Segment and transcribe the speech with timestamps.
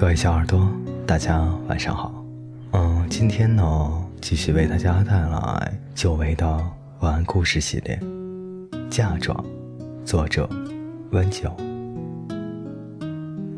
[0.00, 0.70] 各位小耳朵，
[1.04, 2.24] 大家晚上好。
[2.70, 6.46] 嗯，今天呢，继续为大家带来久违的
[7.00, 7.98] 晚安故事系列
[8.88, 9.36] 《嫁妆》，
[10.04, 10.48] 作者
[11.10, 11.52] 温九。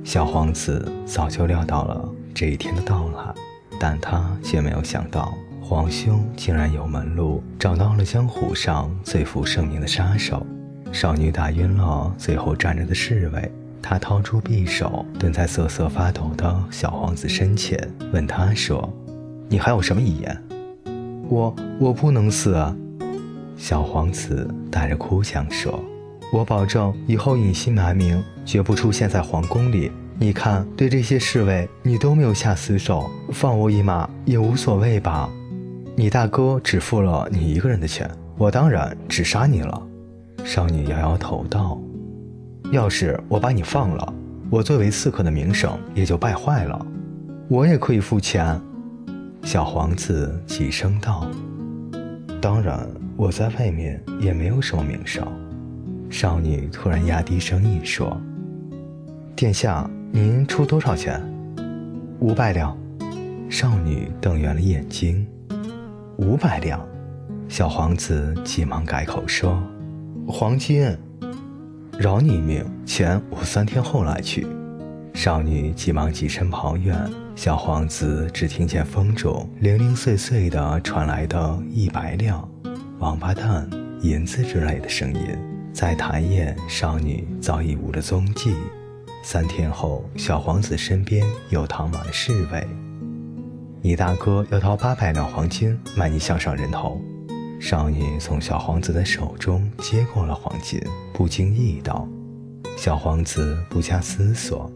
[0.03, 3.35] 小皇子早就料到了这一天的到来，
[3.79, 10.47] 但他却没有想到，皇兄竟然有门路，找到了江湖上最负盛名的杀手。
[10.91, 13.53] 少女打晕了最后站着的侍卫。
[13.83, 17.79] 他掏出匕首，蹲在瑟瑟发抖的小皇子身前，
[18.13, 18.93] 问他说
[19.49, 20.45] ：“你还有什么遗言
[21.29, 22.77] ？”“我我不能死。”啊
[23.57, 25.79] 小皇子带着哭腔说
[26.33, 29.93] ：“我保证以后隐姓埋名，绝不出现在皇宫里。
[30.19, 35.29] 你看，对这些侍卫，你都没有下死手，放我一马也无所谓吧？
[35.95, 39.83] 你大哥只付了你一个人的钱，我当然只杀你了。”
[40.43, 41.79] 少女摇摇头道。
[42.71, 44.15] 要是我把你放了，
[44.49, 46.87] 我作为刺客的名声也就败坏了。
[47.49, 48.61] 我也可以付钱。
[49.43, 51.27] 小皇子急声道
[52.41, 55.27] ：“当然，我在外面也没有什么名声。”
[56.09, 58.17] 少女突然压低声音说
[59.35, 61.21] ：“殿下，您出多少钱？”
[62.21, 62.77] 五百两。
[63.49, 65.27] 少女瞪圆了眼睛
[66.19, 66.81] ：“五百两？”
[67.49, 69.61] 小皇子急忙改口说
[70.29, 70.97] ：“黄金。”
[72.01, 74.47] 饶你一命，钱我三天后来取。
[75.13, 76.97] 少女急忙起身跑远，
[77.37, 82.49] 小皇子只听见风中零零碎碎的传来的一百两、
[83.01, 83.69] 王八蛋、
[84.01, 85.21] 银子之类的声音。
[85.75, 88.55] 在抬眼，少女早已无了踪迹。
[89.23, 92.67] 三天后，小皇子身边又躺满了侍卫。
[93.83, 96.99] 你大哥要掏八百两黄金买你项上人头。
[97.61, 100.81] 少女从小皇子的手中接过了黄金，
[101.13, 102.09] 不经意道
[102.75, 104.73] ：“小皇子不加思索，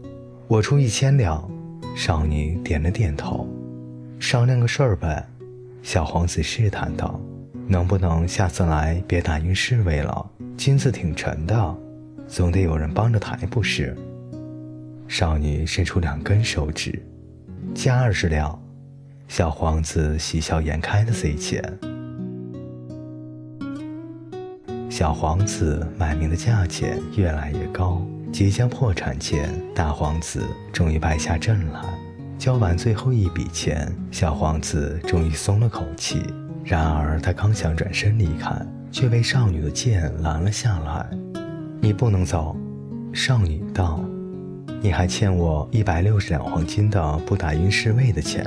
[0.47, 1.43] 我出一千两。”
[1.97, 3.49] 少女点了点头
[4.19, 5.27] ：“商量个事儿呗。”
[5.81, 7.19] 小皇子试探道
[7.67, 10.31] ：“能不能下次来别打晕侍卫了？
[10.55, 11.75] 金子挺沉的，
[12.27, 13.97] 总得有人帮着抬不是？”
[15.07, 17.03] 少女伸出两根手指
[17.73, 18.57] ：“加二十两。”
[19.27, 21.63] 小皇子喜笑颜开的塞钱。
[24.97, 28.01] 小皇子买命的价钱越来越高，
[28.31, 30.41] 即将破产前，大皇子
[30.71, 31.81] 终于败下阵来。
[32.37, 36.23] 交完最后一笔钱，小皇子终于松了口气。
[36.63, 38.55] 然而，他刚想转身离开，
[38.89, 41.05] 却被少女的剑拦了下来。
[41.83, 42.55] “你不能走。”
[43.11, 43.99] 少女道
[44.79, 48.45] ，“你还欠我一百六十两黄金的不打晕侍卫的钱。”“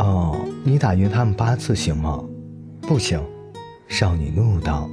[0.00, 2.18] 哦，你打晕他们八次行吗
[2.80, 3.22] ？”“不行。”
[3.88, 4.88] 少女怒道。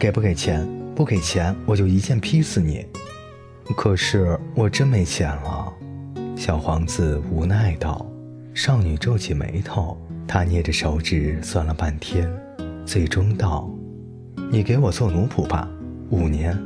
[0.00, 0.66] 给不给钱？
[0.96, 2.86] 不给钱，我就一剑劈死你！
[3.76, 5.70] 可是我真没钱了。
[6.34, 8.06] 小皇子无奈道。
[8.54, 12.26] 少女皱起眉头，她捏着手指算了半天，
[12.86, 13.70] 最终道
[14.50, 15.68] ：“你给我做奴仆吧，
[16.08, 16.58] 五年。”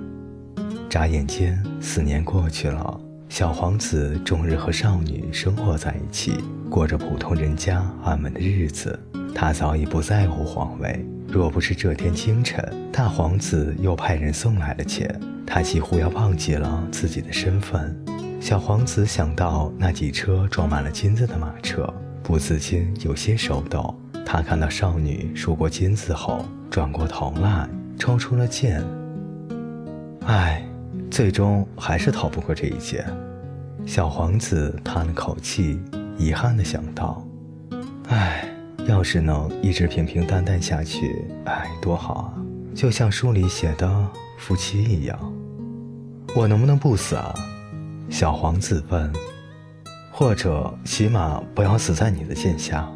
[0.89, 3.01] 眨眼间，四年过去了。
[3.29, 6.37] 小皇子终日和少女生活在一起，
[6.71, 8.97] 过着普通人家安稳的日子。
[9.35, 11.05] 他早已不在乎皇位。
[11.27, 17.95] 若不是这天清晨，大皇子又派人送来了钱，他几乎要忘记了自己的身份。
[18.41, 23.93] 小皇子想到那几车装满了金子的马车，不自禁有些手抖。
[24.25, 27.69] 他看到少女数过金子后，转过头来
[27.99, 28.83] 抽出了剑。
[30.27, 30.65] 唉，
[31.11, 33.05] 最终还是逃不过这一劫。
[33.85, 35.81] 小皇子叹了口气，
[36.17, 37.27] 遗憾地想到：
[38.09, 38.44] 唉。
[38.87, 42.35] 要是能一直平平淡淡下去，哎，多好啊！
[42.75, 44.09] 就像书里写的
[44.39, 45.19] 夫妻一样。
[46.37, 47.35] 我能不能不死啊？
[48.11, 49.13] 小皇子问。
[50.17, 52.89] 或者起码不要死在你的剑下。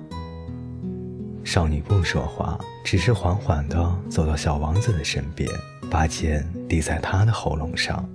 [1.42, 5.50] 少女不说话，只是缓缓地走到小王子的身边，
[5.90, 8.08] 把剑抵在他的喉咙上。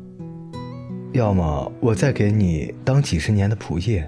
[1.12, 4.02] 要么我再给你当几十年的仆役。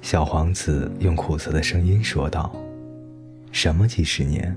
[0.00, 2.54] 小皇子用苦涩的声音说道。
[3.54, 4.52] 什么几十年？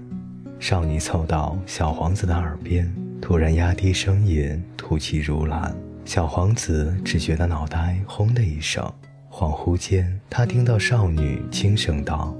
[0.60, 2.92] 少女凑到小皇子的耳边，
[3.22, 5.72] 突然压低声音，吐气如兰。
[6.04, 8.92] 小皇子只觉得脑袋轰的一声，
[9.30, 12.36] 恍惚间，他听到少女轻声道：“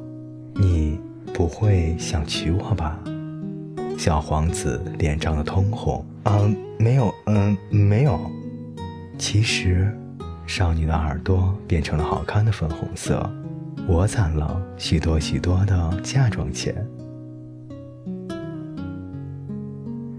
[0.60, 1.00] 你
[1.32, 3.00] 不会想娶我吧？”
[3.96, 6.42] 小皇子脸涨得通红：“啊，
[6.80, 8.20] 没有，嗯，没有。
[9.20, 9.96] ”其实，
[10.48, 13.32] 少女的耳朵变成了好看的粉红色。
[13.90, 16.76] 我攒了许多许多的嫁妆钱。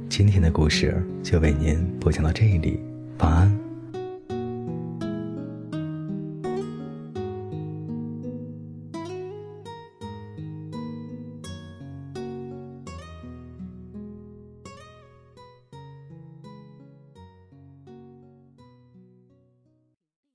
[0.09, 2.81] 今天的故事就为您播讲到这里，
[3.19, 3.58] 晚安。